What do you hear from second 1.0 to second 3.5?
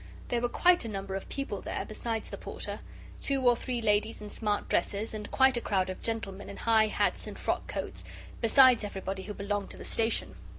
of people there besides the Porter two